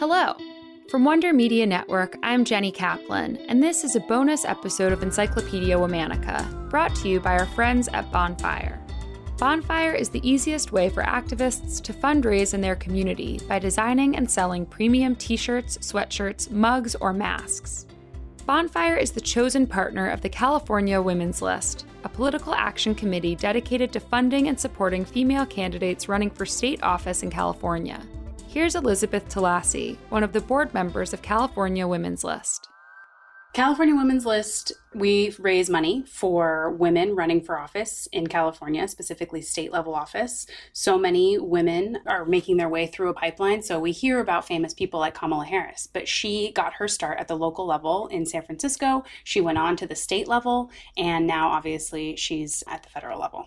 [0.00, 0.34] Hello.
[0.88, 5.76] From Wonder Media Network, I'm Jenny Kaplan, and this is a bonus episode of Encyclopedia
[5.76, 8.80] Womanica, brought to you by our friends at Bonfire.
[9.36, 14.30] Bonfire is the easiest way for activists to fundraise in their community by designing and
[14.30, 17.84] selling premium t shirts, sweatshirts, mugs, or masks.
[18.46, 23.92] Bonfire is the chosen partner of the California Women's List, a political action committee dedicated
[23.92, 28.00] to funding and supporting female candidates running for state office in California.
[28.52, 32.66] Here's Elizabeth Talassi, one of the board members of California Women's List.
[33.52, 39.70] California Women's List, we raise money for women running for office in California, specifically state
[39.70, 40.48] level office.
[40.72, 43.62] So many women are making their way through a pipeline.
[43.62, 47.28] So we hear about famous people like Kamala Harris, but she got her start at
[47.28, 49.04] the local level in San Francisco.
[49.22, 53.46] She went on to the state level, and now obviously she's at the federal level.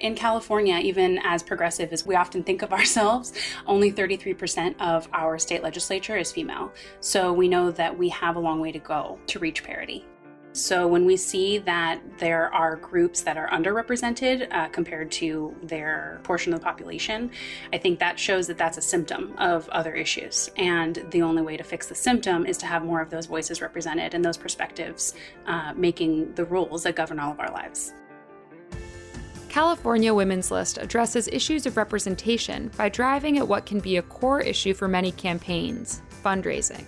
[0.00, 3.32] In California, even as progressive as we often think of ourselves,
[3.66, 6.72] only 33% of our state legislature is female.
[7.00, 10.04] So we know that we have a long way to go to reach parity.
[10.52, 16.18] So when we see that there are groups that are underrepresented uh, compared to their
[16.22, 17.30] portion of the population,
[17.74, 20.50] I think that shows that that's a symptom of other issues.
[20.56, 23.60] And the only way to fix the symptom is to have more of those voices
[23.60, 25.12] represented and those perspectives
[25.46, 27.92] uh, making the rules that govern all of our lives.
[29.56, 34.42] California Women's List addresses issues of representation by driving at what can be a core
[34.42, 36.84] issue for many campaigns fundraising.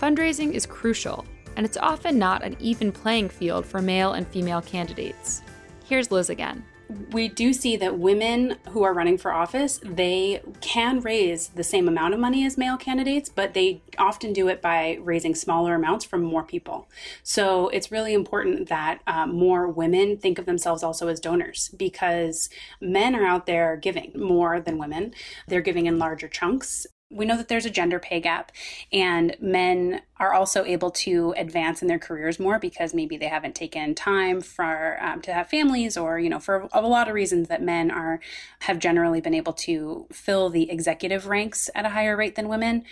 [0.00, 4.62] Fundraising is crucial, and it's often not an even playing field for male and female
[4.62, 5.42] candidates.
[5.84, 6.64] Here's Liz again
[7.10, 11.88] we do see that women who are running for office they can raise the same
[11.88, 16.04] amount of money as male candidates but they often do it by raising smaller amounts
[16.04, 16.88] from more people.
[17.22, 22.48] So it's really important that uh, more women think of themselves also as donors because
[22.80, 25.14] men are out there giving more than women.
[25.48, 26.86] They're giving in larger chunks.
[27.10, 28.50] We know that there's a gender pay gap,
[28.92, 33.54] and men are also able to advance in their careers more because maybe they haven't
[33.54, 37.48] taken time for um, to have families, or you know, for a lot of reasons
[37.48, 38.20] that men are
[38.60, 42.84] have generally been able to fill the executive ranks at a higher rate than women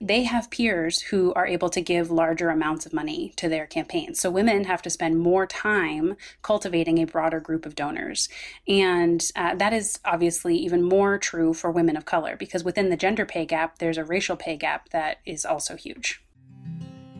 [0.00, 4.20] they have peers who are able to give larger amounts of money to their campaigns.
[4.20, 8.28] So women have to spend more time cultivating a broader group of donors.
[8.66, 12.96] And uh, that is obviously even more true for women of color because within the
[12.96, 16.23] gender pay gap, there's a racial pay gap that is also huge.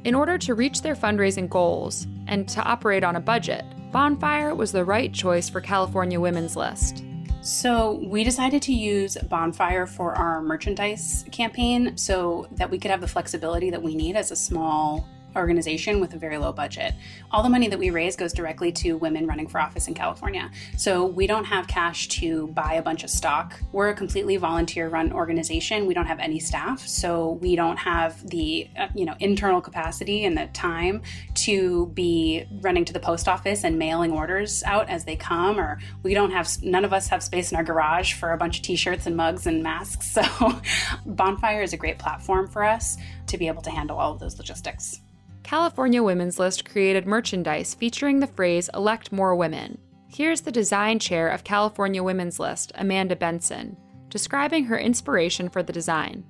[0.05, 4.71] In order to reach their fundraising goals and to operate on a budget, Bonfire was
[4.71, 7.03] the right choice for California Women's List.
[7.41, 13.01] So, we decided to use Bonfire for our merchandise campaign so that we could have
[13.01, 16.95] the flexibility that we need as a small organization with a very low budget.
[17.31, 20.51] All the money that we raise goes directly to women running for office in California.
[20.77, 23.61] So we don't have cash to buy a bunch of stock.
[23.73, 25.87] We're a completely volunteer run organization.
[25.87, 30.25] We don't have any staff, so we don't have the uh, you know internal capacity
[30.25, 31.03] and the time
[31.35, 35.79] to be running to the post office and mailing orders out as they come or
[36.03, 38.63] we don't have none of us have space in our garage for a bunch of
[38.63, 40.17] t-shirts and mugs and masks.
[40.25, 40.61] So
[41.05, 42.97] Bonfire is a great platform for us
[43.27, 45.01] to be able to handle all of those logistics.
[45.45, 49.77] California Women's List created merchandise featuring the phrase elect more women.
[50.09, 53.77] Here's the design chair of California Women's List, Amanda Benson,
[54.09, 56.25] describing her inspiration for the design.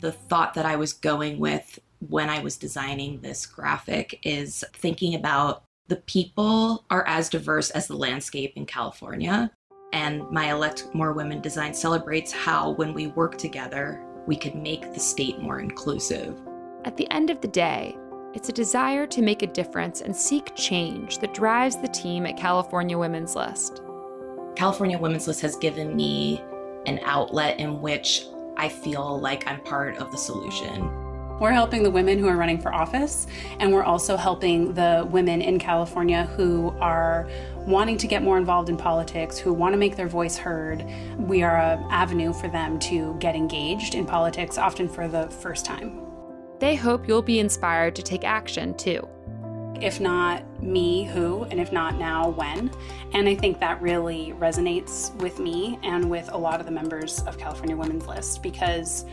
[0.00, 1.78] The thought that I was going with
[2.08, 7.88] when I was designing this graphic is thinking about the people are as diverse as
[7.88, 9.50] the landscape in California.
[9.92, 14.94] And my Elect More Women design celebrates how, when we work together, we could make
[14.94, 16.40] the state more inclusive.
[16.86, 17.96] At the end of the day,
[18.34, 22.36] it's a desire to make a difference and seek change that drives the team at
[22.36, 23.80] California Women's List.
[24.56, 26.42] California Women's List has given me
[26.86, 28.26] an outlet in which
[28.56, 30.90] I feel like I'm part of the solution.
[31.38, 33.28] We're helping the women who are running for office,
[33.60, 37.28] and we're also helping the women in California who are
[37.58, 40.84] wanting to get more involved in politics, who want to make their voice heard.
[41.18, 45.64] We are an avenue for them to get engaged in politics, often for the first
[45.64, 46.13] time.
[46.58, 49.08] They hope you'll be inspired to take action too.
[49.80, 51.44] If not me, who?
[51.44, 52.70] And if not now, when?
[53.12, 57.20] And I think that really resonates with me and with a lot of the members
[57.22, 59.04] of California Women's List because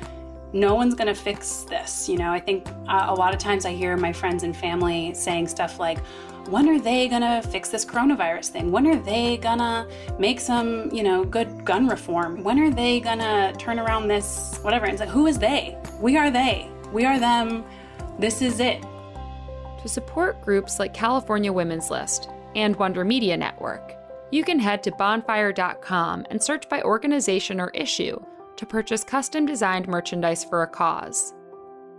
[0.53, 2.07] no one's going to fix this.
[2.07, 5.13] You know, I think uh, a lot of times I hear my friends and family
[5.13, 5.99] saying stuff like,
[6.47, 8.71] when are they going to fix this coronavirus thing?
[8.71, 9.88] When are they going to
[10.19, 12.43] make some, you know, good gun reform?
[12.43, 14.85] When are they going to turn around this, whatever?
[14.85, 15.77] And it's like, who is they?
[15.99, 16.69] We are they.
[16.91, 17.63] We are them.
[18.19, 18.83] This is it.
[19.81, 23.95] To support groups like California Women's List and Wonder Media Network,
[24.31, 28.19] you can head to bonfire.com and search by organization or issue
[28.57, 31.33] to purchase custom designed merchandise for a cause.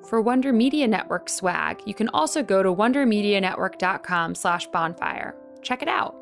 [0.09, 5.35] For Wonder Media Network swag, you can also go to wondermedianetwork.com/bonfire.
[5.63, 6.22] Check it out.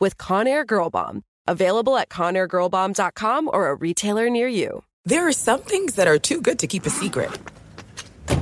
[0.00, 1.22] with Conair Girl Bomb.
[1.46, 4.82] Available at ConairGirlBomb.com or a retailer near you.
[5.04, 7.30] There are some things that are too good to keep a secret.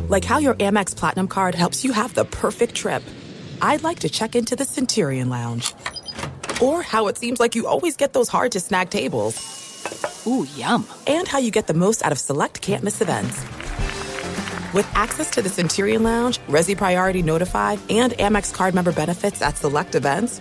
[0.08, 3.02] Like how your Amex Platinum card helps you have the perfect trip.
[3.60, 5.74] I'd like to check into the Centurion Lounge.
[6.62, 10.24] Or how it seems like you always get those hard to snag tables.
[10.26, 10.86] Ooh, yum.
[11.06, 13.40] And how you get the most out of select can't miss events.
[14.74, 19.56] With access to the Centurion Lounge, Resy Priority Notified, and Amex card member benefits at
[19.56, 20.40] select events,